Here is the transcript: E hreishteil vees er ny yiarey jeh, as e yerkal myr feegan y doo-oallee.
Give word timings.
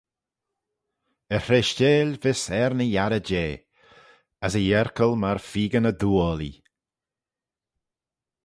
E 1.35 1.37
hreishteil 1.45 2.09
vees 2.23 2.43
er 2.61 2.71
ny 2.77 2.85
yiarey 2.91 3.25
jeh, 3.29 3.55
as 4.45 4.53
e 4.59 4.61
yerkal 4.69 5.13
myr 5.21 5.39
feegan 5.49 5.89
y 5.91 5.93
doo-oallee. 5.99 6.57